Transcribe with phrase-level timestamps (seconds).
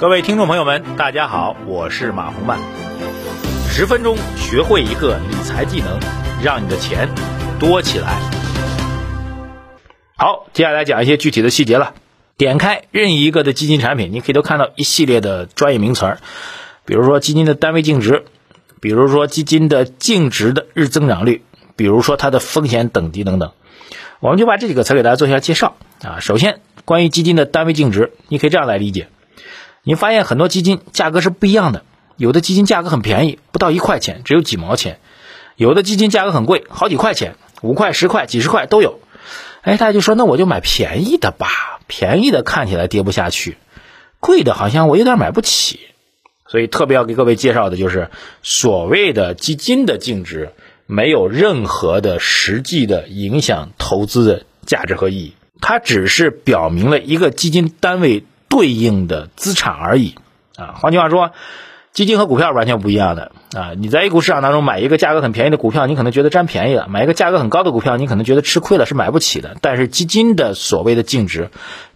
[0.00, 2.58] 各位听众朋友们，大家好，我是马红曼。
[3.68, 6.00] 十分钟学会一个理财技能，
[6.42, 7.06] 让你的钱
[7.58, 8.18] 多起来。
[10.16, 11.92] 好，接下来讲一些具体的细节了。
[12.38, 16.18] 点开任意一个的基金产品，你可以都看到一系列的专业名词儿，
[16.86, 18.24] 比如说基金的单位净值，
[18.80, 21.44] 比如说基金的净值的日增长率，
[21.76, 23.52] 比如说它的风险等级等等。
[24.20, 26.20] 我们就把这几个词给大家做一下介绍啊。
[26.20, 29.08] 首先，关于基金的单位净值，你可以这样来理解。
[29.82, 31.84] 你发现很多基金价格是不一样的，
[32.16, 34.96] 有的基金价格很便宜，不到一块钱，只有几毛钱；
[35.56, 39.00] 有的基金价格很贵，好几块钱，五块、十块、几十块都有。
[39.62, 43.56] 哎，大家就说那我就买便宜的吧，便宜的看起来跌不下去，
[44.18, 45.80] 贵的好像我有点买不起。
[46.46, 48.10] 所以特别要给各位介绍的就是
[48.42, 50.52] 所谓的基金的净值，
[50.86, 58.24] 没有任何的实际的影响投资的价值和意义，它只是表明了一个基金单位。
[58.50, 60.16] 对应的资产而已
[60.56, 61.30] 啊，换句话说，
[61.92, 63.72] 基金和股票完全不一样的啊。
[63.76, 69.56] 你在 A 股市场当中买一个价格很便宜的股票，你可能觉得占便宜了；买一个价格很高的股票，你可能觉得吃亏了，是买不起的。
[69.62, 71.50] 但是基金的所谓的净值，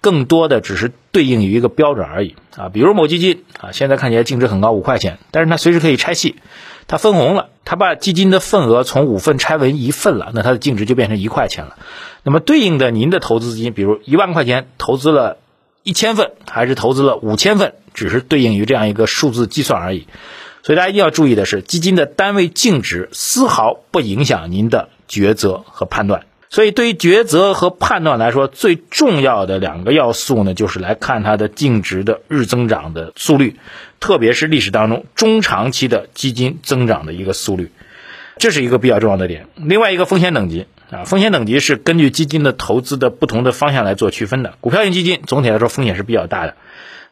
[0.00, 2.68] 更多的只是对应于一个标准而已啊。
[2.68, 6.36] 比如某基金啊，现在看起来净值很高，五块钱，但是它随时可以拆细，
[6.88, 11.76] 它分红了，它把基金的份额从五份拆为一份了，那它的净值就变成一块钱了。
[12.22, 15.38] 那么对应的您的投资资金，比如一万块钱投资了。
[15.82, 20.06] 一千份还是投资了五千份，只是对应于这样一个数字计算而已。
[20.62, 26.26] 所以大家一定要注意的是，基金的单位净值丝毫不影响您的抉择和判断。
[26.50, 33.56] 所以对于抉择和判断来说，最重要的两个要素呢，就是来看它的净值的日增长的速率，
[34.00, 37.70] 特别是历史当中中长期的基金增长的一个速率，
[38.36, 39.46] 这是一个比较重要的点。
[39.56, 40.66] 另外一个风险等级。
[40.90, 44.54] 啊，风险等级是根据基金的投资的不同的方向来做区分的。
[44.60, 46.56] 股票型基金总体来说风险是比较大的，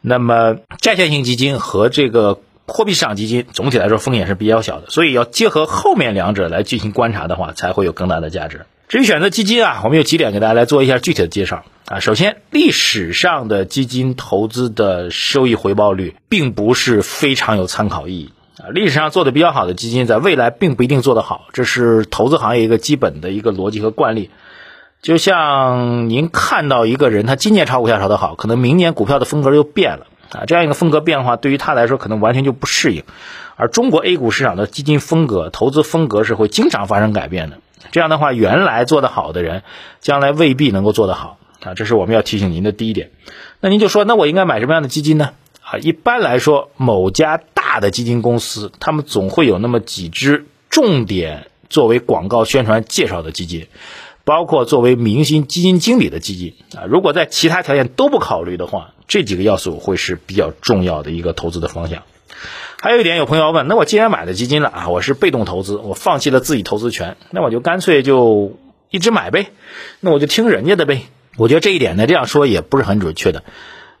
[0.00, 4.90] 那么债券型基金和这个货币市场基金总体来说风险是比较小的。
[4.90, 8.66] 所以要结合后面两者来进行观察的话，才会有更大的价值。
[8.88, 12.00] 至于选择基金啊，我们有几点给大家来做一下具体的介绍啊。
[12.00, 18.32] 首先，历史上的基金投资的收益回报率并不是非常有参考意义。
[18.58, 24.30] 啊，历史上做的比较好的基金，在未来并不一定做得好，这是投资行业一个基本的一个逻辑和惯例。
[25.00, 33.04] 就像您看到一个人，他今年炒股票炒得好，可能明年股票的风格又变了啊，这样一个风格变化对于他来说可能完全就不适应。
[33.54, 37.58] 而中国 A 股市场的基金风格、投资风格是会经常发生改变的。
[37.92, 39.62] 这样的话，原来做得好的人，
[40.00, 43.12] 将来未必能够做得好啊，这是我们要提醒您的第一点。
[43.60, 45.30] 那您就说，那我应该买什么样的基金呢？
[45.70, 53.66] 啊，一般来说，某家大的基金公司，他们总会有那么几只重点作为广告宣传介绍的基金，
[54.24, 56.86] 包括作为明星基金经理的基金啊。
[56.88, 62.02] 如果在其他条件都不考虑的话，这几个要素会是比较重要的一个投资的方向。
[62.80, 68.56] 还有一点，有朋友要问，那我既然买了基金了啊，我是被动投资，我放弃了自己投资权，那我就干脆就
[68.88, 69.50] 一直买呗，
[70.00, 71.02] 那我就听人家的呗。
[71.36, 73.44] 我觉得这一点呢，这样说也不是很准确的。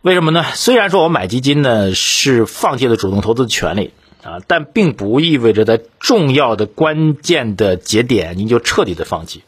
[0.08, 0.42] 为什么呢？
[0.54, 3.92] 虽然说我买基金呢是放弃了主动投资的权利
[4.22, 9.42] 啊，但并不意味着在重要的关键的节点您就彻底的放弃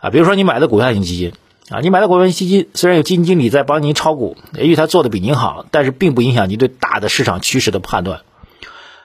[0.00, 0.10] 啊。
[0.10, 1.34] 比如说你买的股票型基金
[1.68, 8.22] 啊，你买的股票型基金虽然有基金经理在帮您炒股，也许他做的比您好，但是并不影响您对大的市场趋势的判断。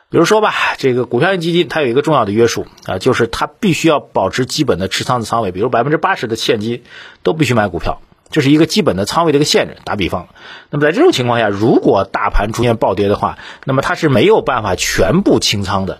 [0.09, 6.81] 比如说吧，这个股票型基金它有一个重要的约束啊，就是它必须要保持基本的持仓的仓位，比如百分之八十的现金
[7.22, 8.02] 都必须买股票。
[8.31, 9.78] 这是一个基本的仓位的一个限制。
[9.84, 10.30] 打比方，
[10.69, 16.00] 那么在这种情况下，如果大盘出现暴跌的话，那么它是没有办法全部清仓的。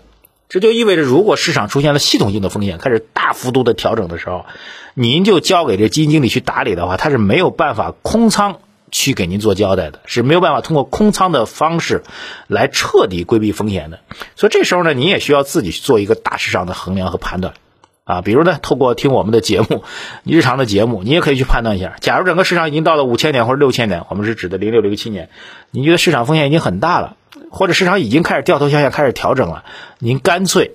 [0.50, 4.46] 这就意味着，如果市场出现了系统性的风险，开始大幅度的调整的时候，
[4.96, 8.60] 您就交给这基金经理去打理的话，他是没有办法空仓
[8.92, 12.04] 去给您做交代的，是没有办法通过空仓的方式
[12.48, 14.00] 来彻底规避风险的。
[14.36, 17.54] 所以这时候呢，您也需要自己去做一个大市场的衡量和判断。
[18.04, 19.84] 啊，比如呢，透过听我们的节目，
[20.24, 21.96] 你日常的节目，你也可以去判断一下。
[22.02, 25.30] 假如整个市场已经到了五千点或者六千点，我们是指的零六零七年，
[25.70, 27.16] 你觉得市场风险已经很大了，
[27.50, 29.64] 或者市场已经开始掉头向下，开始调整了，
[30.00, 30.74] 您干脆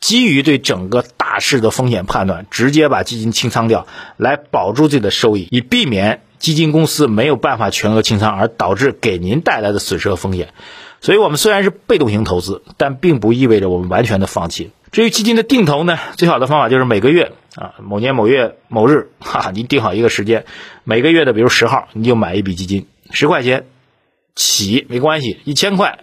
[0.00, 3.86] 基于对整个大势的风险判断，直接把基金清仓掉，
[4.16, 10.54] 来保住自己的收益，以避免基金公司没有办法全额清仓而导致给您带来的损失和风险。
[11.00, 14.70] 所以，我们虽然是被动型投资，但并不意味着我们完全的放弃。
[14.92, 20.44] 至于基金的定投呢，最好的方法就是每个月啊，某年某月某日， 哈，您定好一个时间，
[20.84, 23.64] 每个月的比如十号，你就买一笔基金，十块钱
[24.34, 26.00] 起没关系，一千块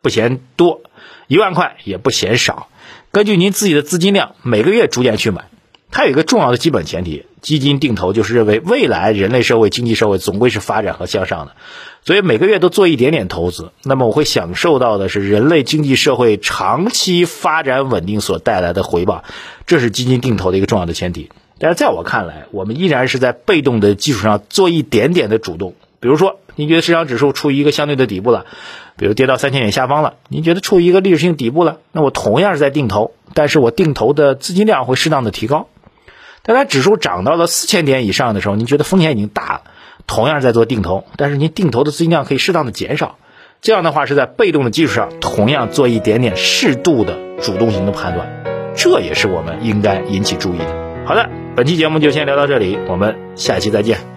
[0.00, 0.82] 不嫌多，
[1.28, 2.68] 一万块也不嫌少，
[3.12, 5.44] 根据您自己的资金量，每个月逐渐去买，
[5.92, 11.52] 它有一个重要的基本前提，基金定投就是认为未来人类社会、经济社会总归是发展和向上的，
[12.02, 19.22] 所以每个月都做一点点投资，那么我会享受到的是人类经济社会长期发展稳定所带来的回报，
[19.66, 21.28] 这是基金定投的一个重要的前提。
[21.58, 28.46] 但是在我看来，我们依然是在被动的基础上做一点点的主动，比如说，您觉得市场指数处于一个相对的底部了，
[28.96, 35.68] 比如跌到三千点下方了，您觉得处于一个历史性底部了，那我同样是在定投，但是我定投的资金量会适当的提高。
[36.44, 39.60] 当它指数涨到了四千点以上的时候，您觉得风险已经大了，
[40.06, 43.16] 同样在做定投，但是您定投的资金量可以适当的减少。
[43.60, 48.28] 这样的话是在被动的基础上，同样做一点点适度的主动型的判断，
[48.74, 51.04] 这也是我们应该引起注意的。
[51.06, 54.11] 好的，本期节目就先聊到这里，我们下期再见。